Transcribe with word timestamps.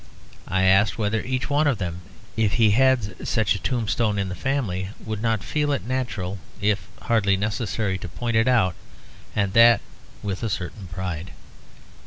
I 0.47 0.63
asked 0.63 0.97
whether 0.97 1.21
each 1.21 1.47
one 1.47 1.67
of 1.67 1.77
them, 1.77 2.01
if 2.35 2.53
he 2.53 2.71
had 2.71 3.27
such 3.27 3.53
a 3.53 3.59
tombstone 3.61 4.17
in 4.17 4.29
the 4.29 4.33
family, 4.33 4.89
would 5.05 5.21
not 5.21 5.43
feel 5.43 5.71
it 5.73 5.85
natural, 5.85 6.39
if 6.59 6.87
hardly 7.03 7.37
necessary, 7.37 7.99
to 7.99 8.09
point 8.09 8.35
it 8.35 8.47
out; 8.47 8.73
and 9.35 9.53
that 9.53 9.79
with 10.23 10.41
a 10.41 10.49
certain 10.49 10.87
pride. 10.87 11.33